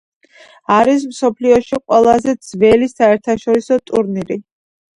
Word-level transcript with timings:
არის 0.75 1.05
მსოფლიოში 1.09 1.79
ყველაზე 1.91 2.35
ძველი 2.49 2.89
საერთაშორისო 2.95 3.81
ტურნირი. 3.93 4.43